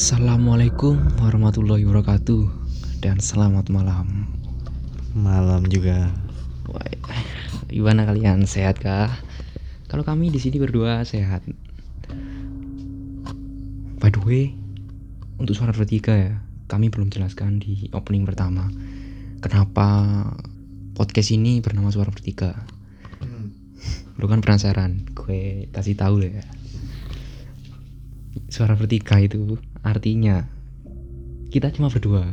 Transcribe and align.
Assalamualaikum 0.00 0.96
warahmatullahi 1.20 1.84
wabarakatuh 1.84 2.48
dan 3.04 3.20
selamat 3.20 3.68
malam. 3.68 4.32
Malam 5.12 5.68
juga. 5.68 6.08
Wah, 6.72 6.88
gimana 7.68 8.08
kalian 8.08 8.48
sehat 8.48 8.80
kah? 8.80 9.12
Kalau 9.92 10.00
kami 10.00 10.32
di 10.32 10.40
sini 10.40 10.56
berdua 10.56 11.04
sehat. 11.04 11.44
By 14.00 14.08
the 14.08 14.24
way, 14.24 14.56
untuk 15.36 15.52
suara 15.52 15.76
bertiga 15.76 16.16
ya, 16.16 16.40
kami 16.72 16.88
belum 16.88 17.12
jelaskan 17.12 17.60
di 17.60 17.92
opening 17.92 18.24
pertama. 18.24 18.72
Kenapa 19.44 20.24
podcast 20.96 21.28
ini 21.28 21.60
bernama 21.60 21.92
Suara 21.92 22.08
Bertiga? 22.08 22.56
Lu 24.16 24.24
kan 24.32 24.40
penasaran, 24.40 25.12
gue 25.12 25.68
kasih 25.76 25.92
tahu 25.92 26.24
ya. 26.24 26.40
Suara 28.46 28.78
bertiga 28.78 29.18
itu 29.18 29.58
artinya 29.82 30.46
kita 31.50 31.74
cuma 31.74 31.90
berdua. 31.90 32.30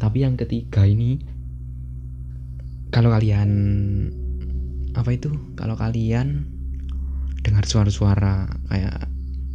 Tapi 0.00 0.24
yang 0.24 0.36
ketiga 0.40 0.88
ini 0.88 1.20
kalau 2.88 3.12
kalian 3.12 3.50
apa 4.94 5.10
itu? 5.12 5.30
Kalau 5.58 5.74
kalian 5.76 6.48
dengar 7.44 7.66
suara-suara 7.68 8.48
kayak 8.72 9.10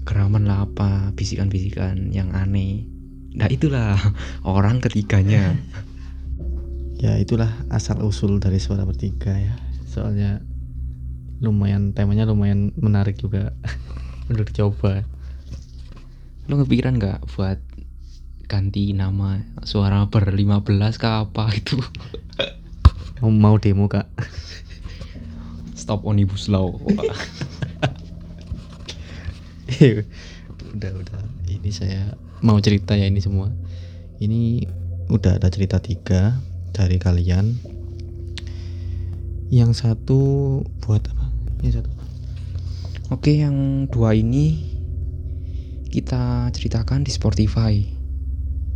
geraman 0.06 0.46
lah 0.46 0.66
apa, 0.70 1.16
bisikan-bisikan 1.18 2.14
yang 2.14 2.30
aneh. 2.34 2.86
Nah 3.34 3.50
itulah 3.50 3.98
orang 4.46 4.82
ketiganya. 4.84 5.56
Ya 7.00 7.16
itulah 7.16 7.48
asal 7.72 8.04
usul 8.04 8.44
dari 8.44 8.60
suara 8.60 8.84
bertiga 8.84 9.32
ya. 9.32 9.56
Soalnya 9.88 10.44
lumayan 11.40 11.96
temanya 11.96 12.28
lumayan 12.28 12.76
menarik 12.76 13.16
juga 13.16 13.56
untuk 14.30 14.46
dicoba. 14.54 15.04
Lo 16.46 16.62
kepikiran 16.62 17.02
nggak 17.02 17.26
buat 17.34 17.58
ganti 18.50 18.94
nama 18.98 19.42
suara 19.62 20.10
ber 20.10 20.34
15 20.34 20.66
ke 20.98 21.10
apa 21.10 21.54
itu? 21.54 21.78
Kamu 23.22 23.36
mau 23.36 23.58
demo 23.62 23.86
kak? 23.90 24.10
Stop 25.78 26.06
Omnibus 26.06 26.50
Law. 26.50 26.74
udah 30.74 30.92
udah. 30.94 31.22
Ini 31.50 31.70
saya 31.74 32.14
mau 32.42 32.58
cerita 32.62 32.96
ya 32.96 33.10
ini 33.10 33.22
semua. 33.22 33.52
Ini 34.22 34.66
udah 35.10 35.42
ada 35.42 35.50
cerita 35.50 35.82
tiga 35.82 36.38
dari 36.72 37.02
kalian. 37.02 37.58
Yang 39.50 39.82
satu 39.82 40.22
buat 40.86 41.02
apa? 41.10 41.26
Yang 41.66 41.82
satu. 41.82 41.99
Oke, 43.10 43.42
yang 43.42 43.90
dua 43.90 44.14
ini 44.14 44.70
kita 45.90 46.54
ceritakan 46.54 47.02
di 47.02 47.10
Spotify. 47.10 47.82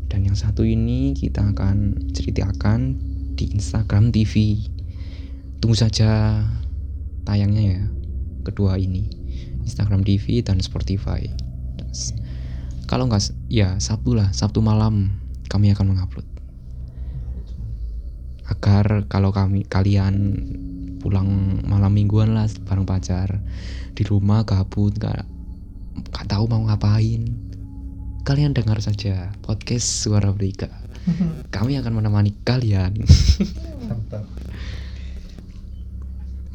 Dan 0.10 0.26
yang 0.26 0.34
satu 0.34 0.66
ini 0.66 1.14
kita 1.14 1.54
akan 1.54 2.10
ceritakan 2.18 2.98
di 3.38 3.54
Instagram 3.54 4.10
TV. 4.10 4.58
Tunggu 5.62 5.78
saja 5.78 6.42
tayangnya 7.30 7.78
ya. 7.78 7.86
Kedua 8.42 8.82
ini 8.82 9.06
Instagram 9.70 10.02
TV 10.02 10.42
dan 10.42 10.58
Spotify. 10.66 11.30
Kalau 12.90 13.06
nggak 13.06 13.54
ya 13.54 13.78
Sabtu 13.78 14.18
lah, 14.18 14.34
Sabtu 14.34 14.66
malam 14.66 15.14
kami 15.46 15.70
akan 15.78 15.94
mengupload. 15.94 16.33
Agar 18.52 19.08
kalau 19.08 19.32
kami 19.32 19.64
kalian 19.64 20.36
pulang 21.04 21.60
malam 21.68 21.92
mingguan 21.92 22.32
lah 22.32 22.48
bareng 22.64 22.88
pacar 22.88 23.44
di 23.92 24.04
rumah 24.08 24.48
gabut 24.48 24.96
nggak 24.96 25.28
nggak 26.00 26.26
tahu 26.32 26.48
mau 26.48 26.64
ngapain 26.64 27.28
kalian 28.24 28.56
dengar 28.56 28.80
saja 28.80 29.36
podcast 29.44 29.84
suara 29.84 30.32
berika 30.32 30.72
kami 31.56 31.76
akan 31.76 32.00
menemani 32.00 32.32
kalian. 32.48 33.04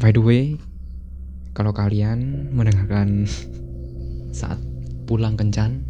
By 0.00 0.16
the 0.16 0.25
way 0.25 0.56
kalau 1.53 1.76
kalian 1.76 2.49
mendengarkan 2.56 3.28
saat 4.32 4.56
pulang 5.05 5.37
kencan 5.37 5.84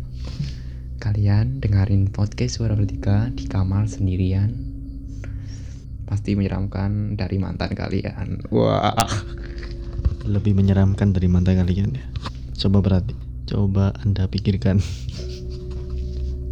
kalian 0.98 1.62
dengerin 1.62 2.10
podcast 2.10 2.58
suara 2.58 2.74
bertiga 2.74 3.30
di 3.30 3.46
kamar 3.46 3.86
sendirian 3.86 4.67
pasti 6.08 6.32
menyeramkan 6.32 7.14
dari 7.20 7.36
mantan 7.36 7.76
kalian 7.76 8.40
wah 8.48 9.06
Lebih 10.28 10.52
menyeramkan 10.52 11.16
dari 11.16 11.24
mantan 11.24 11.56
kalian 11.56 11.96
ya. 11.96 12.04
Coba 12.60 12.84
berarti. 12.84 13.16
Coba 13.48 13.96
anda 14.04 14.28
pikirkan. 14.28 14.76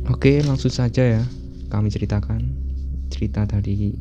Oke, 0.08 0.40
langsung 0.48 0.72
saja 0.72 1.04
ya. 1.04 1.22
Kami 1.68 1.92
ceritakan 1.92 2.40
cerita 3.12 3.44
dari 3.44 3.92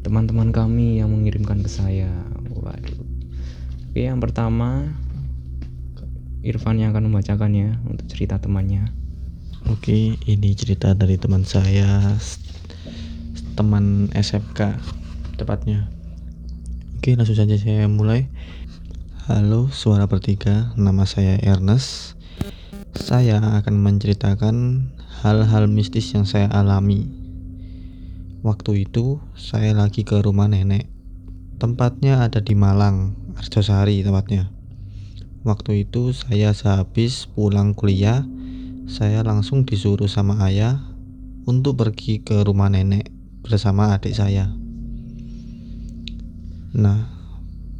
teman-teman 0.00 0.48
kami 0.56 1.04
yang 1.04 1.12
mengirimkan 1.12 1.60
ke 1.60 1.68
saya. 1.68 2.08
Waduh. 2.48 3.04
Oke, 3.92 4.08
yang 4.08 4.24
pertama 4.24 4.88
Irfan 6.40 6.80
yang 6.80 6.96
akan 6.96 7.12
membacakannya 7.12 7.84
untuk 7.84 8.08
cerita 8.08 8.40
temannya. 8.40 8.88
Oke, 9.68 10.16
ini 10.16 10.50
cerita 10.56 10.96
dari 10.96 11.20
teman 11.20 11.44
saya, 11.44 12.16
teman 13.60 14.08
SMK 14.16 14.80
tepatnya. 15.36 15.92
Oke, 16.96 17.12
langsung 17.12 17.36
saja 17.36 17.60
saya 17.60 17.84
mulai. 17.92 18.32
Halo, 19.28 19.68
suara 19.68 20.08
bertiga. 20.08 20.72
Nama 20.80 21.04
saya 21.04 21.36
Ernest. 21.44 22.16
Saya 22.96 23.36
akan 23.60 23.76
menceritakan 23.84 24.56
hal-hal 25.20 25.68
mistis 25.68 26.08
yang 26.16 26.24
saya 26.24 26.48
alami. 26.48 27.12
Waktu 28.40 28.88
itu 28.88 29.20
saya 29.36 29.76
lagi 29.76 30.08
ke 30.08 30.24
rumah 30.24 30.48
nenek. 30.48 30.88
Tempatnya 31.60 32.24
ada 32.24 32.40
di 32.40 32.56
Malang, 32.56 33.12
Arjosari 33.36 34.00
tempatnya. 34.00 34.48
Waktu 35.44 35.84
itu 35.84 36.16
saya 36.16 36.56
sehabis 36.56 37.28
pulang 37.28 37.76
kuliah, 37.76 38.24
saya 38.88 39.20
langsung 39.20 39.68
disuruh 39.68 40.08
sama 40.08 40.48
ayah 40.48 40.80
untuk 41.44 41.76
pergi 41.76 42.24
ke 42.24 42.40
rumah 42.40 42.72
nenek 42.72 43.19
bersama 43.40 43.96
adik 43.96 44.14
saya. 44.14 44.52
Nah, 46.70 47.10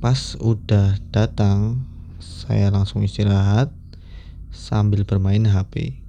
pas 0.02 0.34
udah 0.40 0.98
datang, 1.14 1.86
saya 2.18 2.72
langsung 2.74 3.06
istirahat 3.06 3.70
sambil 4.50 5.06
bermain 5.06 5.46
HP. 5.46 6.02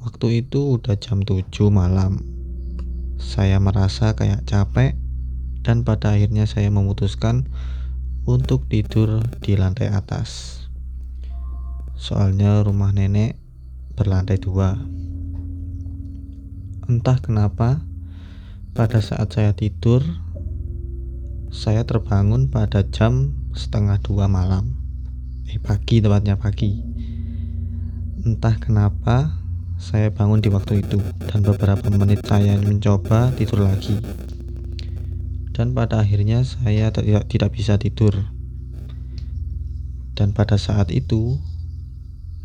Waktu 0.00 0.44
itu 0.44 0.80
udah 0.80 0.96
jam 0.96 1.22
7 1.22 1.44
malam. 1.68 2.24
Saya 3.20 3.60
merasa 3.60 4.16
kayak 4.16 4.48
capek 4.48 4.96
dan 5.60 5.84
pada 5.84 6.16
akhirnya 6.16 6.48
saya 6.48 6.72
memutuskan 6.72 7.44
untuk 8.24 8.64
tidur 8.68 9.20
di 9.44 9.60
lantai 9.60 9.92
atas. 9.92 10.64
Soalnya 12.00 12.64
rumah 12.64 12.96
nenek 12.96 13.36
berlantai 13.92 14.40
dua. 14.40 14.80
Entah 16.88 17.20
kenapa, 17.20 17.84
pada 18.80 19.04
saat 19.04 19.28
saya 19.36 19.52
tidur, 19.52 20.00
saya 21.52 21.84
terbangun 21.84 22.48
pada 22.48 22.80
jam 22.80 23.36
setengah 23.52 24.00
dua 24.00 24.24
malam. 24.24 24.72
Eh, 25.52 25.60
pagi 25.60 26.00
tepatnya 26.00 26.40
pagi. 26.40 26.80
Entah 28.24 28.56
kenapa, 28.56 29.36
saya 29.76 30.08
bangun 30.08 30.40
di 30.40 30.48
waktu 30.48 30.80
itu 30.80 30.96
dan 31.28 31.44
beberapa 31.44 31.92
menit 31.92 32.24
saya 32.24 32.56
mencoba 32.56 33.36
tidur 33.36 33.68
lagi. 33.68 34.00
Dan 35.52 35.76
pada 35.76 36.00
akhirnya 36.00 36.40
saya 36.48 36.88
tidak 36.88 37.28
tidak 37.28 37.52
bisa 37.52 37.76
tidur. 37.76 38.16
Dan 40.16 40.32
pada 40.32 40.56
saat 40.56 40.88
itu, 40.88 41.36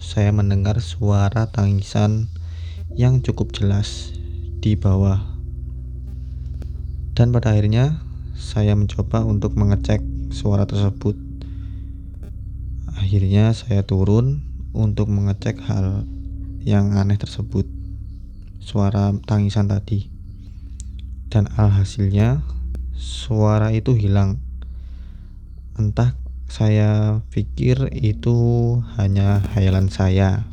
saya 0.03 0.35
mendengar 0.35 0.83
suara 0.83 1.47
tangisan 1.47 2.27
yang 2.91 3.23
cukup 3.23 3.55
jelas 3.55 4.11
di 4.59 4.75
bawah. 4.75 5.34
Dan 7.15 7.31
pada 7.31 7.55
akhirnya 7.55 8.03
saya 8.35 8.75
mencoba 8.75 9.23
untuk 9.23 9.55
mengecek 9.55 10.03
suara 10.35 10.67
tersebut. 10.67 11.15
Akhirnya 12.99 13.55
saya 13.55 13.87
turun 13.87 14.43
untuk 14.75 15.07
mengecek 15.07 15.63
hal 15.63 16.03
yang 16.67 16.91
aneh 16.99 17.15
tersebut. 17.15 17.63
suara 18.65 19.13
tangisan 19.29 19.69
tadi 19.69 20.09
dan 21.29 21.45
alhasilnya 21.53 22.41
suara 22.97 23.69
itu 23.69 23.93
hilang 23.93 24.41
entah 25.77 26.17
saya 26.49 27.21
pikir 27.29 27.93
itu 27.93 28.33
hanya 28.97 29.45
hayalan 29.53 29.85
saya 29.93 30.49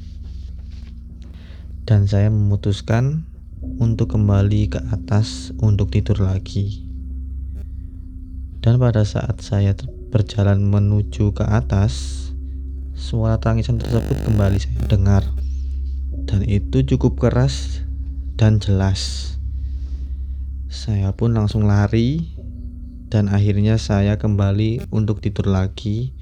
dan 1.88 2.04
saya 2.04 2.28
memutuskan 2.28 3.24
untuk 3.62 4.18
kembali 4.18 4.74
ke 4.74 4.80
atas 4.90 5.54
untuk 5.62 5.94
tidur 5.94 6.18
lagi. 6.18 6.82
Dan 8.62 8.78
pada 8.78 9.02
saat 9.06 9.42
saya 9.42 9.74
berjalan 10.10 10.62
menuju 10.62 11.34
ke 11.34 11.42
atas 11.46 12.30
suara 12.94 13.38
tangisan 13.38 13.78
tersebut 13.78 14.22
kembali 14.26 14.58
saya 14.58 14.82
dengar. 14.86 15.22
Dan 16.26 16.46
itu 16.46 16.86
cukup 16.86 17.18
keras 17.18 17.82
dan 18.38 18.62
jelas. 18.62 19.34
Saya 20.70 21.10
pun 21.14 21.34
langsung 21.34 21.66
lari 21.66 22.38
dan 23.12 23.28
akhirnya 23.28 23.76
saya 23.76 24.16
kembali 24.16 24.88
untuk 24.94 25.20
tidur 25.20 25.50
lagi 25.50 26.16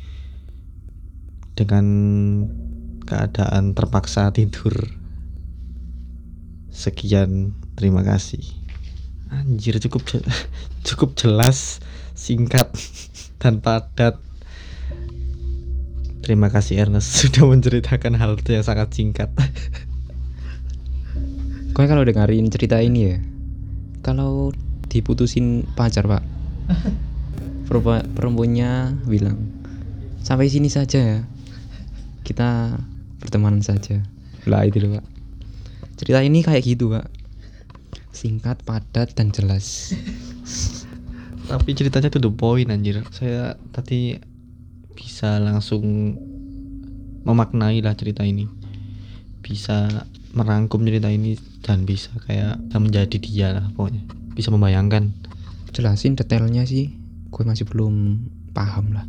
dengan 1.55 1.87
keadaan 3.05 3.77
terpaksa 3.77 4.33
tidur. 4.33 5.00
Sekian, 6.71 7.59
terima 7.75 8.07
kasih. 8.07 8.41
Anjir 9.31 9.79
cukup 9.83 10.07
je- 10.07 10.27
cukup 10.89 11.19
jelas, 11.19 11.83
singkat 12.15 12.71
dan 13.43 13.59
padat. 13.59 14.19
Terima 16.21 16.47
kasih 16.47 16.87
Ernest 16.87 17.11
sudah 17.27 17.47
menceritakan 17.47 18.15
hal 18.15 18.39
yang 18.47 18.63
sangat 18.63 18.95
singkat. 18.95 19.31
Kau 21.75 21.87
kalau 21.87 22.07
dengerin 22.07 22.51
cerita 22.51 22.79
ini 22.83 23.01
ya, 23.07 23.17
kalau 24.03 24.55
diputusin 24.91 25.67
pacar 25.79 26.07
pak, 26.07 26.23
perempuan 27.71 28.03
perempuannya 28.15 29.01
bilang 29.07 29.39
sampai 30.21 30.51
sini 30.51 30.67
saja 30.67 30.99
ya, 30.99 31.21
kita 32.27 32.79
bertemanan 33.23 33.63
saja. 33.63 34.03
Lah 34.47 34.67
itu 34.67 34.83
loh 34.83 34.99
pak. 34.99 35.20
Cerita 36.01 36.25
ini 36.25 36.41
kayak 36.41 36.65
gitu 36.65 36.97
pak, 36.97 37.13
singkat, 38.09 38.57
padat 38.65 39.13
dan 39.13 39.29
jelas. 39.37 39.93
Tapi 41.45 41.77
ceritanya 41.77 42.09
tuh 42.09 42.25
the 42.25 42.33
point 42.33 42.73
anjir. 42.73 43.05
Saya 43.13 43.61
tadi 43.69 44.17
bisa 44.97 45.37
langsung 45.37 46.17
memaknai 47.29 47.85
lah 47.85 47.93
cerita 48.01 48.25
ini. 48.25 48.49
Bisa 49.45 49.93
merangkum 50.33 50.89
cerita 50.89 51.13
ini 51.13 51.37
dan 51.61 51.85
bisa 51.85 52.17
kayak 52.25 52.57
menjadi 52.73 53.17
dia 53.21 53.49
lah 53.61 53.69
pokoknya. 53.77 54.01
Bisa 54.33 54.49
membayangkan. 54.49 55.13
Jelasin 55.77 56.17
detailnya 56.17 56.65
sih, 56.65 56.97
gue 57.29 57.43
masih 57.45 57.69
belum 57.69 58.25
paham 58.57 58.97
lah. 58.97 59.05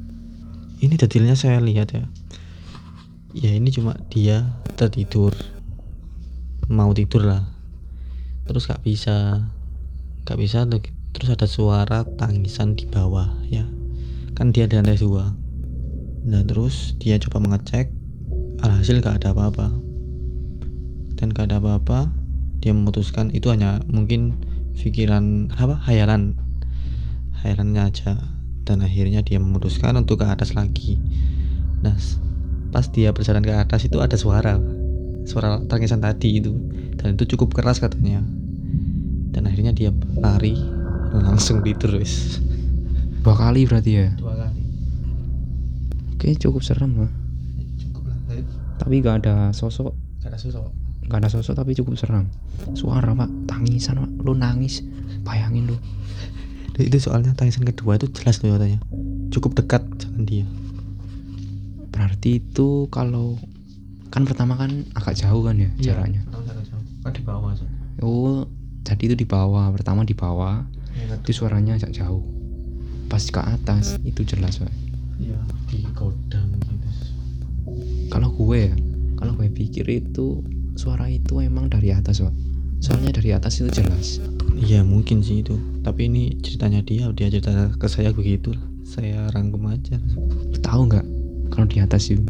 Ini 0.84 1.00
detailnya 1.00 1.40
saya 1.40 1.64
lihat 1.64 1.96
ya. 1.96 2.04
Ya 3.32 3.56
ini 3.56 3.72
cuma 3.72 3.96
dia 4.12 4.60
tertidur. 4.76 5.32
Mau 6.72 6.96
tidur 6.96 7.28
lah. 7.28 7.44
Terus 8.48 8.72
gak 8.72 8.80
bisa 8.88 9.44
gak 10.24 10.40
bisa 10.40 10.64
terus 11.12 11.28
ada 11.28 11.44
suara 11.44 12.08
tangisan 12.16 12.80
di 12.80 12.88
bawah 12.88 13.28
ya. 13.52 13.68
Kan 14.40 14.56
dia 14.56 14.72
di 14.72 14.80
lantai 14.80 14.96
dua. 14.96 15.36
Nah 16.24 16.48
terus 16.48 16.96
dia 16.96 17.20
coba 17.20 17.44
mengecek 17.44 17.92
alhasil 18.64 19.04
gak 19.04 19.20
ada 19.20 19.36
apa-apa. 19.36 19.68
Dan 21.20 21.36
gak 21.36 21.52
ada 21.52 21.60
apa-apa 21.60 22.08
dia 22.64 22.72
memutuskan 22.72 23.36
itu 23.36 23.52
hanya 23.52 23.84
mungkin 23.92 24.40
pikiran 24.80 25.52
apa 25.52 25.76
hayalan 25.84 26.40
hayalannya 27.44 27.84
aja. 27.84 28.16
Dan 28.64 28.80
akhirnya 28.80 29.28
dia 29.28 29.44
memutuskan 29.44 30.00
untuk 30.00 30.24
ke 30.24 30.26
atas 30.32 30.56
lagi. 30.56 30.96
Nah 31.84 32.00
pas 32.72 32.88
dia 32.88 33.12
berjalan 33.12 33.44
ke 33.44 33.52
atas 33.52 33.92
itu 33.92 34.00
ada 34.00 34.16
suara 34.16 34.56
suara 35.26 35.62
tangisan 35.66 36.02
tadi 36.02 36.42
itu. 36.42 36.54
Dan 36.98 37.18
itu 37.18 37.36
cukup 37.36 37.56
keras 37.56 37.82
katanya. 37.82 38.22
Dan 39.32 39.48
akhirnya 39.48 39.72
dia 39.72 39.90
lari 40.20 40.60
langsung 41.12 41.64
tidur 41.64 42.00
wis. 42.00 42.40
Dua 43.22 43.38
kali 43.38 43.68
berarti 43.70 43.92
ya. 43.92 44.10
dua 44.18 44.34
kali. 44.34 44.62
Oke 46.18 46.38
cukup 46.38 46.62
serem 46.62 46.94
lah. 47.02 47.12
cukup 47.78 48.04
lah 48.10 48.18
Tapi 48.78 49.02
gak 49.02 49.26
ada 49.26 49.54
sosok, 49.54 49.94
gak 50.22 50.34
ada 50.34 50.40
sosok. 50.42 50.70
Gak 51.10 51.20
ada 51.22 51.30
sosok 51.30 51.54
tapi 51.58 51.74
cukup 51.78 51.98
seram. 51.98 52.30
Suara 52.78 53.14
pak, 53.14 53.30
tangisan 53.50 54.06
pak, 54.06 54.12
lu 54.22 54.34
nangis, 54.34 54.86
bayangin 55.26 55.70
lu. 55.70 55.78
Dan 56.78 56.84
itu 56.90 56.98
soalnya 56.98 57.34
tangisan 57.34 57.66
kedua 57.66 57.98
itu 57.98 58.10
jelas 58.10 58.38
tuh 58.38 58.54
katanya. 58.54 58.80
Cukup 59.30 59.58
dekat 59.58 59.82
dengan 59.98 60.22
dia. 60.26 60.46
Berarti 61.92 62.42
itu 62.42 62.88
kalau 62.90 63.38
kan 64.12 64.28
pertama 64.28 64.60
kan 64.60 64.84
agak 64.92 65.16
jauh 65.16 65.42
kan 65.48 65.56
ya 65.56 65.72
jaraknya. 65.80 66.22
kan 67.02 67.12
di 67.16 67.24
bawah 67.24 67.56
so. 67.56 67.66
Oh, 68.04 68.46
jadi 68.84 69.14
itu 69.14 69.16
di 69.16 69.28
bawah. 69.28 69.72
Pertama 69.74 70.06
di 70.06 70.14
bawah, 70.14 70.68
itu 71.24 71.32
suaranya 71.32 71.80
agak 71.80 71.96
jauh. 71.96 72.22
Pas 73.08 73.24
ke 73.24 73.42
atas 73.42 73.98
itu 74.04 74.22
jelas 74.28 74.60
pak. 74.62 74.70
Iya 75.18 75.40
di 75.70 75.88
godang 75.96 76.50
gitu 76.60 76.76
Kalau 78.12 78.30
gue 78.36 78.60
ya, 78.70 78.76
kalau 79.16 79.34
gue 79.40 79.48
pikir 79.48 79.88
itu 79.88 80.44
suara 80.76 81.08
itu 81.08 81.40
emang 81.40 81.72
dari 81.72 81.96
atas 81.96 82.20
pak. 82.20 82.36
Soalnya 82.84 83.16
dari 83.16 83.32
atas 83.32 83.64
itu 83.64 83.72
jelas. 83.72 84.20
iya 84.62 84.84
mungkin 84.86 85.24
sih 85.26 85.42
itu 85.42 85.56
tapi 85.82 86.12
ini 86.12 86.38
ceritanya 86.44 86.84
dia 86.86 87.10
dia 87.16 87.32
cerita 87.32 87.72
ke 87.74 87.88
saya 87.88 88.14
begitu 88.14 88.54
saya 88.84 89.32
rangkum 89.32 89.66
aja 89.72 89.98
tahu 90.62 90.86
nggak 90.92 91.06
kalau 91.50 91.66
di 91.66 91.82
atas 91.82 92.12
itu? 92.12 92.22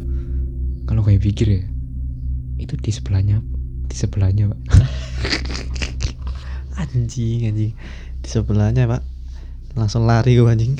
Kalau 0.91 1.07
gue 1.07 1.15
pikir 1.15 1.47
ya, 1.47 1.63
itu 2.59 2.75
di 2.75 2.91
sebelahnya, 2.91 3.39
di 3.87 3.95
sebelahnya 3.95 4.51
pak. 4.51 4.59
anjing 6.83 7.47
anjing 7.47 7.71
di 8.19 8.27
sebelahnya 8.27 8.91
pak 8.91 8.99
langsung 9.79 10.03
lari 10.03 10.35
gue 10.35 10.43
anjing 10.43 10.75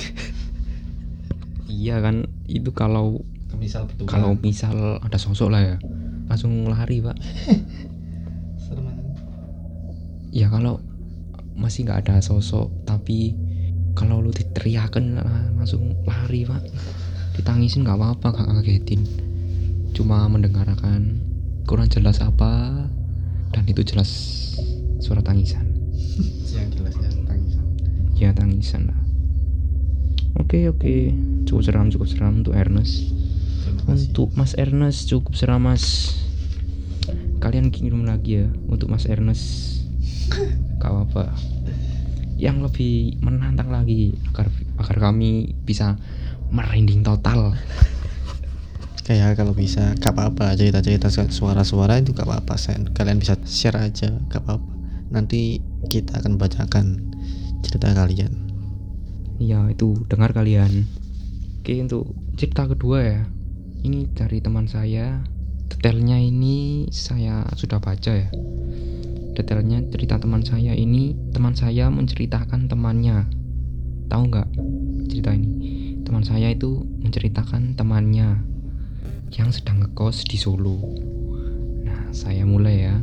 Iya 1.64 2.04
kan, 2.04 2.28
itu 2.44 2.76
kalau 2.76 3.24
misal 3.56 3.88
betul 3.88 4.04
kalau 4.04 4.36
misal 4.36 5.00
ada 5.00 5.16
sosok 5.16 5.48
lah 5.48 5.64
ya, 5.64 5.76
langsung 6.28 6.68
lari 6.68 7.00
pak. 7.00 7.16
Ya 10.32 10.52
kalau 10.52 10.84
masih 11.56 11.88
nggak 11.88 12.04
ada 12.04 12.20
sosok, 12.20 12.68
tapi 12.84 13.32
kalau 13.96 14.20
lu 14.20 14.28
diteriakan 14.28 15.24
langsung 15.56 15.96
lari 16.04 16.44
pak. 16.44 16.60
Ditangisin 17.32 17.88
nggak 17.88 17.96
apa-apa, 17.96 18.28
gak 18.36 18.48
ngagetin. 18.52 19.31
Cuma 19.92 20.24
mendengarkan 20.24 21.20
kurang 21.68 21.92
jelas 21.92 22.24
apa, 22.24 22.88
dan 23.52 23.64
itu 23.68 23.84
jelas 23.84 24.08
suara 25.04 25.20
tangisan. 25.20 25.68
yang 26.52 26.68
jelas 26.68 26.94
ya 26.96 27.08
tangisan 27.28 27.64
Ya 28.16 28.30
tangisan 28.32 28.82
lah. 28.88 29.00
Oke 30.40 30.68
oke, 30.72 31.12
cukup 31.44 31.62
seram 31.64 31.92
cukup 31.92 32.08
seram 32.08 32.40
untuk 32.40 32.56
Ernest. 32.56 33.12
Untuk 33.84 34.32
Mas 34.32 34.56
Ernest 34.56 35.12
cukup 35.12 35.36
seram 35.36 35.68
Mas. 35.68 36.16
Kalian 37.42 37.68
kirim 37.68 38.08
lagi 38.08 38.44
ya 38.44 38.46
untuk 38.70 38.88
Mas 38.88 39.04
Ernest. 39.04 39.84
Gak 40.80 40.88
apa. 40.88 41.36
Yang 42.40 42.72
lebih 42.72 43.20
menantang 43.20 43.68
lagi 43.68 44.16
agar 44.32 44.48
agar 44.80 44.96
kami 45.12 45.52
bisa 45.68 46.00
merinding 46.48 47.04
total. 47.04 47.52
Kayak 49.02 49.34
kalau 49.34 49.54
bisa 49.56 49.94
gak 49.98 50.14
apa-apa 50.14 50.54
cerita-cerita 50.54 51.10
suara-suara 51.10 51.98
itu 51.98 52.14
gak 52.14 52.26
apa-apa 52.28 52.54
kalian 52.94 53.18
bisa 53.18 53.34
share 53.46 53.78
aja 53.78 54.14
gak 54.30 54.46
apa-apa 54.46 54.70
nanti 55.12 55.60
kita 55.90 56.22
akan 56.22 56.38
bacakan 56.38 57.12
cerita 57.66 57.92
kalian 57.92 58.52
Iya 59.42 59.74
itu 59.74 60.06
dengar 60.06 60.30
kalian. 60.30 60.86
Oke 61.58 61.74
untuk 61.82 62.14
cerita 62.38 62.70
kedua 62.70 62.98
ya. 63.02 63.20
Ini 63.82 64.14
dari 64.14 64.38
teman 64.38 64.70
saya. 64.70 65.18
Detailnya 65.66 66.14
ini 66.22 66.86
saya 66.94 67.42
sudah 67.58 67.82
baca 67.82 68.12
ya. 68.14 68.30
Detailnya 69.34 69.82
cerita 69.90 70.22
teman 70.22 70.46
saya 70.46 70.78
ini 70.78 71.18
teman 71.34 71.58
saya 71.58 71.90
menceritakan 71.90 72.70
temannya. 72.70 73.26
Tahu 74.06 74.22
nggak 74.30 74.48
cerita 75.10 75.34
ini? 75.34 75.50
Teman 76.06 76.22
saya 76.22 76.54
itu 76.54 76.84
menceritakan 77.02 77.74
temannya 77.74 78.51
yang 79.32 79.48
sedang 79.48 79.80
ngekos 79.80 80.28
di 80.28 80.36
Solo. 80.36 80.76
Nah 81.84 82.12
saya 82.12 82.44
mulai 82.44 82.76
ya. 82.84 82.96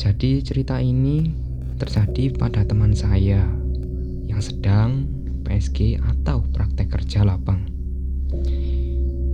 Jadi 0.00 0.42
cerita 0.42 0.82
ini 0.82 1.30
terjadi 1.78 2.34
pada 2.34 2.66
teman 2.66 2.96
saya 2.96 3.46
yang 4.26 4.42
sedang 4.42 5.06
PSG 5.46 6.00
atau 6.00 6.42
praktek 6.50 6.90
kerja 6.90 7.22
lapang. 7.22 7.68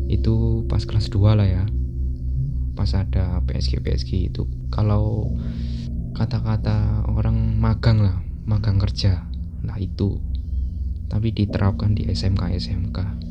Itu 0.08 0.64
pas 0.66 0.84
kelas 0.84 1.08
2 1.12 1.38
lah 1.38 1.48
ya. 1.48 1.64
pas 2.78 2.94
ada 2.94 3.42
PSG 3.42 3.82
PSG 3.82 4.30
itu 4.30 4.46
kalau 4.70 5.34
kata-kata 6.14 7.10
orang 7.10 7.58
magang 7.58 7.98
lah 7.98 8.22
magang 8.46 8.78
kerja 8.78 9.26
nah 9.66 9.74
itu 9.82 10.22
tapi 11.10 11.34
diterapkan 11.34 11.98
di 11.98 12.06
SMK 12.06 12.54
SMK 12.54 13.27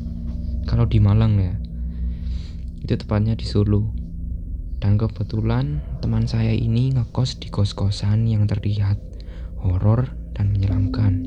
kalau 0.68 0.84
di 0.84 1.00
Malang 1.00 1.40
ya 1.40 1.56
itu 2.84 2.94
tepatnya 2.94 3.34
di 3.34 3.44
Solo. 3.44 3.90
Dan 4.78 4.94
kebetulan 4.94 5.82
teman 5.98 6.30
saya 6.30 6.54
ini 6.54 6.94
ngekos 6.94 7.42
di 7.42 7.50
kos-kosan 7.50 8.30
yang 8.30 8.46
terlihat 8.46 8.96
horor 9.58 10.14
dan 10.38 10.54
menyeramkan. 10.54 11.26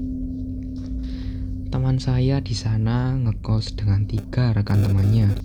Teman 1.68 2.00
saya 2.00 2.40
di 2.40 2.56
sana 2.56 3.16
ngekos 3.20 3.76
dengan 3.76 4.08
tiga 4.08 4.56
rekan 4.56 4.88
temannya. 4.88 5.36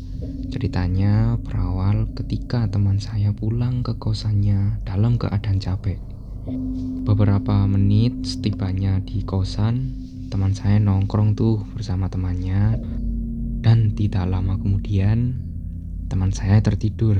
Ceritanya 0.54 1.34
berawal 1.42 2.14
ketika 2.14 2.70
teman 2.70 3.02
saya 3.02 3.34
pulang 3.34 3.82
ke 3.82 3.98
kosannya 3.98 4.78
dalam 4.86 5.18
keadaan 5.18 5.58
capek. 5.58 5.98
Beberapa 7.02 7.66
menit 7.66 8.22
setibanya 8.22 9.02
di 9.02 9.26
kosan, 9.26 9.98
teman 10.30 10.54
saya 10.54 10.78
nongkrong 10.78 11.34
tuh 11.34 11.66
bersama 11.74 12.06
temannya 12.06 12.78
dan 13.66 13.98
tidak 13.98 14.30
lama 14.30 14.54
kemudian 14.62 15.42
teman 16.06 16.30
saya 16.30 16.62
tertidur. 16.62 17.18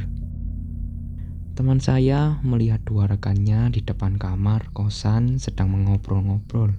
Teman 1.59 1.83
saya 1.83 2.39
melihat 2.47 2.87
dua 2.87 3.11
rekannya 3.11 3.67
di 3.75 3.83
depan 3.83 4.15
kamar 4.15 4.71
kosan 4.71 5.43
sedang 5.43 5.75
mengobrol-ngobrol. 5.75 6.71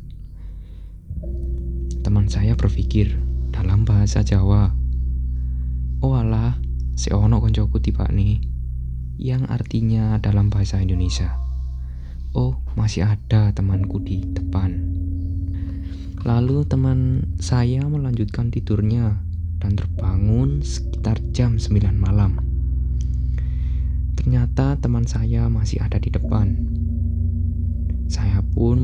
Teman 1.99 2.31
saya 2.31 2.55
berpikir 2.55 3.19
dalam 3.51 3.83
bahasa 3.83 4.23
Jawa. 4.23 4.71
Oh 5.99 6.15
alah, 6.15 6.55
si 6.95 7.11
ono 7.11 7.43
koncoku 7.43 7.83
tiba 7.83 8.07
nih. 8.07 8.39
Yang 9.19 9.51
artinya 9.51 10.15
dalam 10.23 10.47
bahasa 10.47 10.79
Indonesia. 10.79 11.35
Oh, 12.31 12.55
masih 12.79 13.03
ada 13.03 13.51
temanku 13.51 13.99
di 13.99 14.23
depan. 14.31 14.95
Lalu 16.23 16.63
teman 16.63 17.27
saya 17.43 17.83
melanjutkan 17.83 18.47
tidurnya 18.47 19.26
dan 19.57 19.77
terbangun 19.77 20.63
sekitar 20.65 21.17
jam 21.33 21.57
9 21.57 21.93
malam. 21.97 22.41
Ternyata 24.17 24.77
teman 24.81 25.05
saya 25.05 25.49
masih 25.51 25.81
ada 25.81 25.97
di 25.97 26.09
depan. 26.09 26.57
Saya 28.09 28.39
pun 28.41 28.81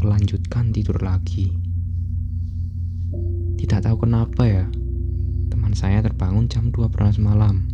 melanjutkan 0.00 0.72
tidur 0.72 0.98
lagi. 1.02 1.52
Tidak 3.60 3.80
tahu 3.84 4.08
kenapa 4.08 4.42
ya, 4.48 4.66
teman 5.52 5.76
saya 5.76 6.02
terbangun 6.02 6.50
jam 6.50 6.74
12 6.74 7.22
malam. 7.22 7.68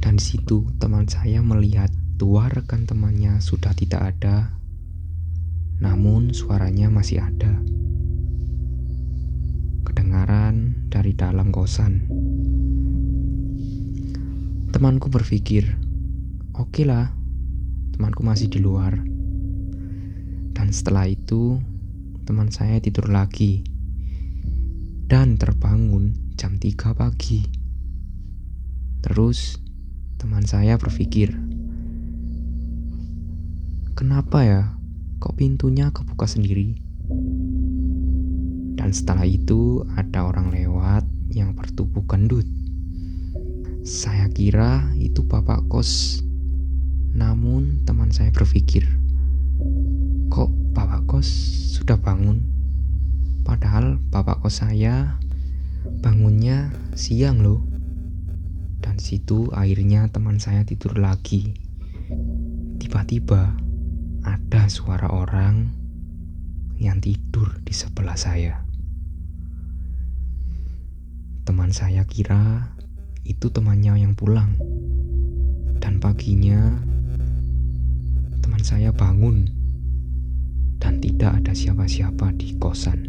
Dan 0.00 0.20
situ 0.20 0.68
teman 0.80 1.08
saya 1.08 1.40
melihat 1.40 1.92
Dua 2.14 2.46
rekan 2.46 2.86
temannya 2.86 3.42
sudah 3.42 3.74
tidak 3.74 4.14
ada, 4.14 4.54
namun 5.82 6.30
suaranya 6.30 6.86
masih 6.86 7.18
ada. 7.18 7.58
Dalam 11.24 11.48
kosan. 11.48 12.04
Temanku 14.68 15.08
berpikir, 15.08 15.80
"Oke 16.52 16.84
lah, 16.84 17.16
temanku 17.96 18.20
masih 18.20 18.52
di 18.52 18.60
luar." 18.60 19.00
Dan 20.52 20.68
setelah 20.68 21.08
itu, 21.08 21.64
teman 22.28 22.52
saya 22.52 22.76
tidur 22.84 23.08
lagi 23.08 23.64
dan 25.08 25.40
terbangun 25.40 26.36
jam 26.36 26.60
3 26.60 26.92
pagi. 26.92 27.48
Terus, 29.00 29.56
teman 30.20 30.44
saya 30.44 30.76
berpikir, 30.76 31.32
Kenapa 33.94 34.42
ya? 34.42 34.74
Kok 35.22 35.38
pintunya 35.38 35.94
kebuka 35.94 36.26
sendiri? 36.26 36.74
Dan 38.74 38.90
setelah 38.90 39.22
itu 39.22 39.86
ada 39.94 40.26
orang 40.26 40.50
lewat 40.50 41.13
yang 41.34 41.58
bertubuh 41.58 42.06
gendut. 42.06 42.46
Saya 43.82 44.30
kira 44.30 44.94
itu 44.96 45.26
bapak 45.26 45.66
kos. 45.66 46.22
Namun 47.14 47.82
teman 47.82 48.14
saya 48.14 48.30
berpikir, 48.30 48.86
kok 50.30 50.50
bapak 50.72 51.04
kos 51.10 51.28
sudah 51.74 51.98
bangun? 51.98 52.42
Padahal 53.42 53.98
bapak 54.14 54.40
kos 54.46 54.62
saya 54.62 55.18
bangunnya 56.00 56.70
siang 56.94 57.42
loh. 57.42 57.66
Dan 58.78 59.02
situ 59.02 59.50
akhirnya 59.50 60.06
teman 60.14 60.38
saya 60.38 60.62
tidur 60.62 60.96
lagi. 60.96 61.58
Tiba-tiba 62.78 63.58
ada 64.22 64.62
suara 64.70 65.10
orang 65.10 65.74
yang 66.78 67.02
tidur 67.04 67.60
di 67.66 67.74
sebelah 67.76 68.16
saya. 68.16 68.63
Teman 71.54 71.70
saya 71.70 72.02
kira 72.02 72.74
itu 73.22 73.46
temannya 73.46 73.94
yang 73.94 74.18
pulang, 74.18 74.58
dan 75.78 76.02
paginya 76.02 76.82
teman 78.42 78.58
saya 78.58 78.90
bangun 78.90 79.46
dan 80.82 80.98
tidak 80.98 81.38
ada 81.38 81.54
siapa-siapa 81.54 82.34
di 82.34 82.58
kosan. 82.58 83.06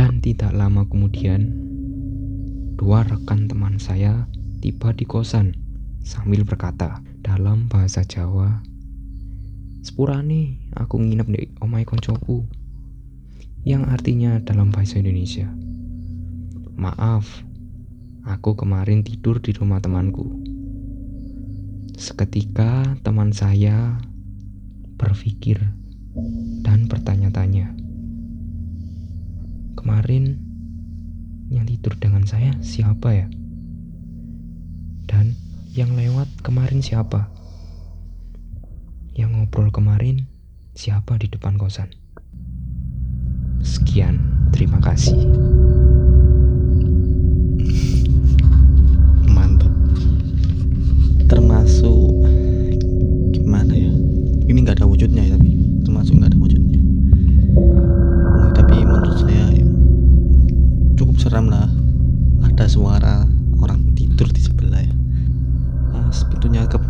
Dan 0.00 0.24
tidak 0.24 0.56
lama 0.56 0.88
kemudian, 0.88 1.52
dua 2.80 3.04
rekan 3.04 3.44
teman 3.44 3.76
saya 3.76 4.32
tiba 4.64 4.96
di 4.96 5.04
kosan 5.04 5.52
sambil 6.00 6.40
berkata, 6.48 7.04
dalam 7.20 7.68
bahasa 7.68 8.00
Jawa. 8.00 8.64
Sepurane 9.84 10.56
aku 10.72 11.04
nginep 11.04 11.28
di 11.28 11.52
omai 11.60 11.84
koncoku 11.84 12.48
yang 13.60 13.92
artinya 13.92 14.40
dalam 14.40 14.72
bahasa 14.72 14.96
Indonesia. 14.96 15.44
Maaf, 16.80 17.44
aku 18.24 18.56
kemarin 18.56 19.04
tidur 19.04 19.36
di 19.44 19.52
rumah 19.52 19.84
temanku. 19.84 20.32
Seketika 22.00 22.96
teman 23.04 23.36
saya 23.36 24.00
berpikir 24.96 25.60
dan 26.64 26.88
bertanya-tanya. 26.88 27.76
Kemarin 29.76 30.40
yang 31.52 31.68
tidur 31.68 31.92
dengan 32.00 32.24
saya 32.24 32.56
siapa 32.64 33.12
ya? 33.12 33.28
Dan 35.04 35.36
yang 35.76 35.92
lewat 35.92 36.32
kemarin 36.40 36.80
siapa? 36.80 37.28
Yang 39.12 39.36
ngobrol 39.36 39.68
kemarin 39.68 40.24
siapa 40.72 41.20
di 41.20 41.28
depan 41.28 41.60
kosan? 41.60 41.99
Sekian, 43.60 44.18
terima 44.50 44.80
kasih. 44.80 45.16
Mantap. 49.30 49.72
Termasuk 51.28 52.10
gimana 53.36 53.72
ya? 53.76 53.92
Ini 54.48 54.58
nggak 54.66 54.82
ada 54.82 54.88
wujudnya 54.90 55.22
ya 55.28 55.36
tapi 55.38 55.50
termasuk 55.86 56.18
nggak 56.18 56.32
ada 56.34 56.40
wujudnya. 56.40 56.80
Nah, 58.40 58.50
tapi 58.56 58.76
menurut 58.80 59.16
saya 59.22 59.44
ya, 59.54 59.66
cukup 60.98 61.16
seram 61.20 61.46
lah. 61.46 61.68
Ada 62.42 62.66
suara 62.66 63.24
orang 63.62 63.94
tidur 63.94 64.26
di 64.32 64.40
sebelah 64.42 64.82
ya 64.84 64.94
pas 66.10 66.26
pintunya 66.26 66.66
kebuka 66.66 66.89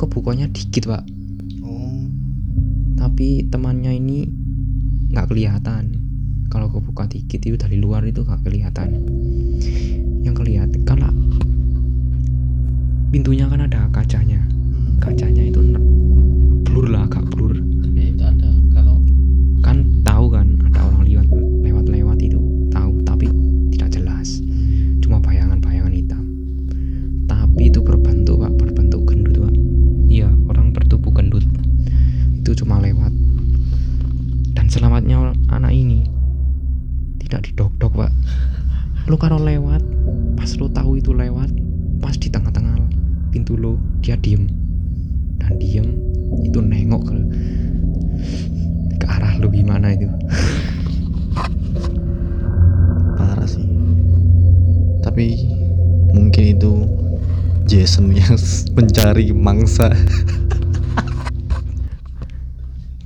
kebukanya 0.00 0.48
dikit 0.48 0.88
pak. 0.88 1.04
oh 1.60 2.08
Tapi 2.96 3.44
temannya 3.52 4.00
ini 4.00 4.24
nggak 5.12 5.28
kelihatan. 5.28 6.00
Kalau 6.48 6.72
kebuka 6.72 7.04
dikit 7.04 7.44
itu 7.44 7.60
dari 7.60 7.76
luar 7.76 8.08
itu 8.08 8.24
nggak 8.24 8.40
kelihatan. 8.40 8.96
Yang 10.24 10.34
kelihatan 10.40 10.80
kalau 10.88 11.12
pintunya 13.12 13.44
kan 13.44 13.68
ada 13.68 13.92
kacanya. 13.92 14.40
Kacanya 15.04 15.44
itu 15.44 15.60
blur 16.64 16.88
lah, 16.88 17.04
agak 17.04 17.29
mungkin 56.12 56.44
itu 56.56 56.72
Jason 57.66 58.10
yang 58.14 58.34
mencari 58.76 59.30
mangsa. 59.34 59.90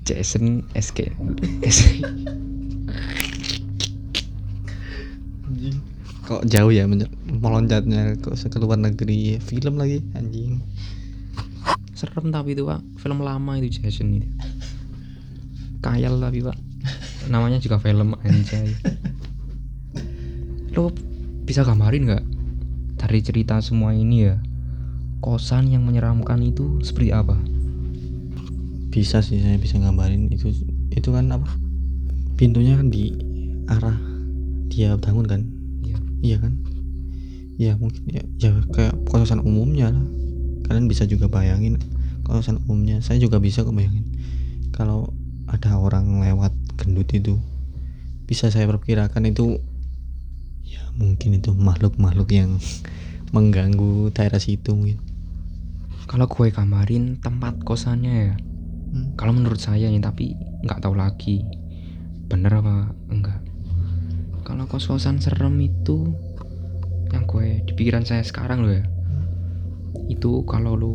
Jason 0.04 0.68
SK 0.76 1.16
kok 6.24 6.40
jauh 6.48 6.72
ya 6.72 6.88
meloncatnya 7.28 8.16
kok 8.20 8.36
ke 8.36 8.56
luar 8.56 8.80
negeri? 8.80 9.36
Film 9.40 9.76
lagi 9.76 10.00
anjing. 10.16 10.60
Serem 11.92 12.32
tapi 12.32 12.56
itu 12.56 12.64
pak. 12.64 12.80
Film 12.96 13.20
lama 13.20 13.60
itu 13.60 13.80
Jason 13.80 14.18
itu. 14.18 14.28
Kayal 15.84 16.16
tapi 16.16 16.40
pak. 16.40 16.56
Namanya 17.28 17.60
juga 17.60 17.76
film 17.76 18.16
anjay. 18.24 18.72
Lo 20.74 20.90
bisa 21.44 21.60
gambarin 21.60 22.08
nggak 22.08 22.24
dari 23.04 23.20
cerita 23.20 23.60
semua 23.60 23.92
ini 23.92 24.32
ya 24.32 24.40
kosan 25.20 25.68
yang 25.68 25.84
menyeramkan 25.84 26.40
itu 26.40 26.80
seperti 26.80 27.12
apa? 27.12 27.36
Bisa 28.88 29.20
sih 29.20 29.44
saya 29.44 29.60
bisa 29.60 29.76
gambarin 29.76 30.32
itu 30.32 30.56
itu 30.88 31.08
kan 31.12 31.28
apa? 31.28 31.44
Pintunya 32.40 32.80
kan 32.80 32.88
di 32.88 33.12
arah 33.68 34.00
dia 34.72 34.96
bangun 34.96 35.28
kan? 35.28 35.40
Iya. 35.84 35.98
iya 36.24 36.36
kan? 36.40 36.52
Ya 37.60 37.72
mungkin 37.76 38.08
ya, 38.08 38.24
ya 38.40 38.50
kayak 38.72 38.96
kosan 39.04 39.44
umumnya 39.44 39.92
lah. 39.92 40.04
Kalian 40.64 40.88
bisa 40.88 41.04
juga 41.04 41.28
bayangin 41.28 41.76
kosan 42.24 42.56
umumnya. 42.64 43.04
Saya 43.04 43.20
juga 43.20 43.36
bisa 43.36 43.68
kok 43.68 43.76
bayangin. 43.76 44.08
Kalau 44.72 45.12
ada 45.44 45.76
orang 45.76 46.24
lewat 46.24 46.56
gendut 46.80 47.12
itu 47.12 47.36
bisa 48.24 48.48
saya 48.48 48.64
perkirakan 48.64 49.28
itu 49.28 49.60
ya 50.64 50.82
mungkin 50.96 51.38
itu 51.38 51.52
makhluk-makhluk 51.52 52.32
yang 52.32 52.56
mengganggu 53.30 54.10
daerah 54.10 54.40
situ 54.40 54.74
mungkin. 54.74 54.98
Kalau 56.04 56.28
gue 56.28 56.52
gambarin 56.52 57.20
tempat 57.20 57.64
kosannya 57.64 58.14
ya 58.32 58.34
Hmm. 58.94 59.10
kalau 59.18 59.34
menurut 59.34 59.58
saya 59.58 59.90
nih 59.90 59.98
tapi 59.98 60.38
nggak 60.62 60.78
tahu 60.78 60.94
lagi 60.94 61.42
bener 62.30 62.62
apa 62.62 62.94
enggak. 63.10 63.42
Kalau 64.46 64.70
kos-kosan 64.70 65.18
serem 65.18 65.58
itu 65.58 66.14
yang 67.10 67.26
gue 67.26 67.66
di 67.66 67.72
pikiran 67.74 68.06
saya 68.06 68.22
sekarang 68.22 68.62
loh 68.62 68.70
ya 68.70 68.86
itu 70.06 70.46
kalau 70.46 70.78
lu 70.78 70.94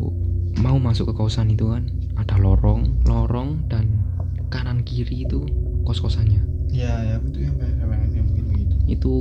mau 0.64 0.80
masuk 0.80 1.12
ke 1.12 1.14
kosan 1.20 1.52
itu 1.52 1.76
kan 1.76 1.92
ada 2.16 2.40
lorong 2.40 3.04
lorong 3.04 3.68
dan 3.68 4.00
kanan 4.48 4.88
kiri 4.88 5.28
itu 5.28 5.44
kos-kosannya. 5.84 6.40
Ya 6.72 7.04
ya 7.04 7.16
itu 7.20 7.40
yang 7.44 7.60
bayangin 7.60 8.24
mungkin 8.32 8.46
begitu. 8.48 8.76
Itu 8.88 9.14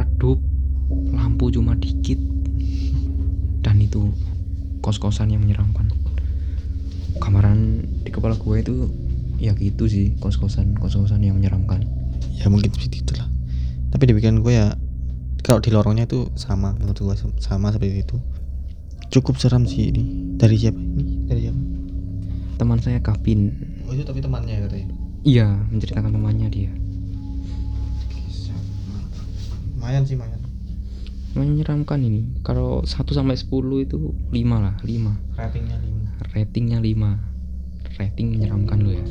redup 0.00 0.40
lampu 1.12 1.52
cuma 1.52 1.76
dikit. 1.76 2.18
Dan 3.60 3.84
itu 3.84 4.10
kos-kosan 4.80 5.28
yang 5.28 5.44
menyeramkan. 5.44 5.92
Gambaran 7.20 7.84
di 8.02 8.10
kepala 8.10 8.34
gue 8.40 8.56
itu 8.64 8.74
ya 9.36 9.52
gitu 9.56 9.88
sih 9.88 10.16
kos-kosan 10.20 10.76
kos-kosan 10.80 11.20
yang 11.20 11.36
menyeramkan. 11.36 11.84
Ya 12.40 12.48
mungkin 12.48 12.72
seperti 12.72 13.04
itulah. 13.04 13.28
Tapi 13.92 14.08
di 14.08 14.12
pikiran 14.16 14.40
gue 14.40 14.52
ya 14.56 14.72
kalau 15.44 15.60
di 15.60 15.68
lorongnya 15.72 16.08
itu 16.08 16.32
sama 16.36 16.72
menurut 16.80 16.96
gue 16.96 17.16
sam- 17.20 17.36
sama 17.36 17.68
seperti 17.70 18.08
itu. 18.08 18.16
Cukup 19.12 19.36
seram 19.36 19.68
sih 19.68 19.92
ini. 19.92 20.36
Dari 20.40 20.56
siapa 20.56 20.80
ini? 20.80 21.28
Dari 21.28 21.40
siapa? 21.44 21.60
Teman 22.56 22.80
saya 22.80 23.00
Kavin 23.00 23.52
oh 23.88 23.92
itu 23.92 24.04
tapi 24.04 24.20
temannya 24.22 24.68
katanya. 24.68 24.88
Iya 25.26 25.48
menceritakan 25.68 26.12
temannya 26.16 26.48
dia 26.48 26.70
lumayan 29.90 30.06
sih 30.06 30.14
lumayan. 30.14 30.38
Menyeramkan 31.34 31.98
ini. 31.98 32.22
Kalau 32.46 32.86
1 32.86 32.94
sampai 33.10 33.34
10 33.34 33.50
itu 33.82 34.14
5 34.30 34.62
lah 34.62 34.78
5 34.86 35.34
ratingnya 35.34 35.76
lima. 35.82 36.06
Ratingnya 36.30 36.78
5 36.78 37.98
rating 37.98 38.26
menyeramkan 38.38 38.86
lo 38.86 38.94
ya. 38.94 39.02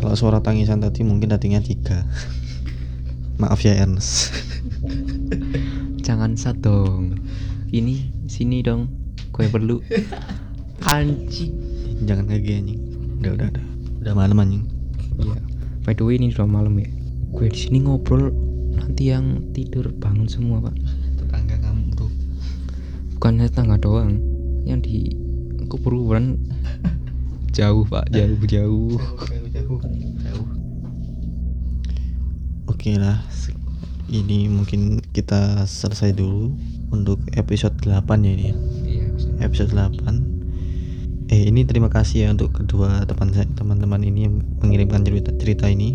Kalau 0.00 0.16
suara 0.16 0.40
tangisan 0.40 0.80
tadi 0.80 1.04
mungkin 1.04 1.28
ratingnya 1.28 1.60
tiga. 1.60 2.08
Maaf 3.40 3.60
ya 3.60 3.76
Ernest 3.84 4.32
jangan 6.08 6.40
sat 6.40 6.56
dong. 6.64 7.20
Ini 7.68 8.08
sini 8.32 8.64
dong. 8.64 8.88
Gue 9.28 9.44
perlu. 9.52 9.84
Anjing. 10.88 11.52
Jangan 12.08 12.32
kayak 12.32 12.48
gini 12.48 12.56
anjing. 12.56 12.80
Udah 13.20 13.32
udah 13.36 13.46
udah. 13.52 13.66
Udah 14.00 14.12
malam 14.16 14.40
anjing. 14.40 14.64
Iya. 15.20 15.36
By 15.84 15.92
the 15.92 16.08
way 16.08 16.16
ini 16.16 16.32
udah 16.32 16.48
malam 16.48 16.80
ya. 16.80 16.88
Gue 17.28 17.52
di 17.52 17.60
sini 17.60 17.84
ngobrol 17.84 18.47
nanti 18.78 19.10
yang 19.10 19.50
tidur 19.50 19.90
bangun 19.90 20.30
semua 20.30 20.62
pak. 20.62 20.74
Tetangga 21.18 21.56
kamu 21.58 21.82
bro. 21.92 22.06
Bukan 23.18 23.32
tetangga 23.42 23.76
doang. 23.76 24.22
Yang 24.64 24.80
di 24.86 24.98
kuburan. 25.66 26.38
Jauh 27.58 27.82
pak. 27.84 28.06
Jauh 28.14 28.38
jauh. 28.46 28.96
Jauh 28.96 29.48
jauh 29.50 29.78
jauh. 30.22 30.48
Oke 32.70 32.94
lah. 32.94 33.26
Ini 34.08 34.48
mungkin 34.48 35.04
kita 35.12 35.68
selesai 35.68 36.16
dulu 36.16 36.56
untuk 36.88 37.20
episode 37.36 37.76
8 37.84 38.24
ya 38.24 38.32
ini 38.32 38.44
ya? 38.48 38.56
Iya 38.88 38.98
episode 39.42 39.74
8 39.74 41.28
eh 41.28 41.42
ini 41.44 41.68
terima 41.68 41.92
kasih 41.92 42.24
ya 42.24 42.28
untuk 42.32 42.56
kedua 42.56 43.04
teman 43.04 43.36
saya 43.36 43.44
teman-teman 43.52 44.00
ini 44.00 44.24
yang 44.24 44.40
mengirimkan 44.64 45.04
cerita 45.04 45.30
cerita 45.36 45.66
ini 45.68 45.92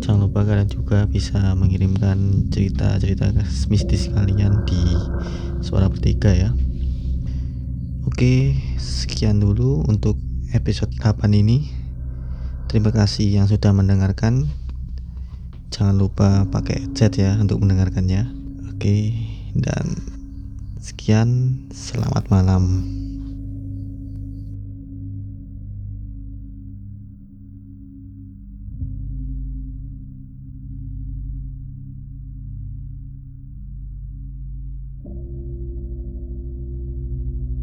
jangan 0.00 0.26
lupa 0.26 0.42
kalian 0.42 0.70
juga 0.70 1.04
bisa 1.06 1.52
mengirimkan 1.58 2.48
cerita-cerita 2.50 3.30
mistis 3.68 4.10
kalian 4.10 4.64
di 4.66 4.82
suara 5.60 5.90
bertiga 5.90 6.32
ya. 6.32 6.50
Oke 8.04 8.54
sekian 8.78 9.42
dulu 9.42 9.84
untuk 9.84 10.16
episode 10.54 10.94
8 10.96 11.30
ini. 11.34 11.68
Terima 12.70 12.90
kasih 12.90 13.42
yang 13.42 13.46
sudah 13.46 13.70
mendengarkan. 13.70 14.46
Jangan 15.74 15.96
lupa 15.98 16.46
pakai 16.50 16.90
chat 16.94 17.14
ya 17.18 17.34
untuk 17.38 17.62
mendengarkannya. 17.62 18.30
Oke 18.70 19.14
dan 19.58 19.98
sekian. 20.78 21.58
Selamat 21.74 22.30
malam 22.30 23.03